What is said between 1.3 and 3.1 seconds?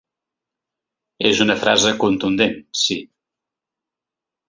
És una frase contundent, sí.